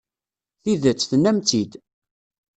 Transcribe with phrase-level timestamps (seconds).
[0.63, 1.71] Tidet, tennam-tt-id.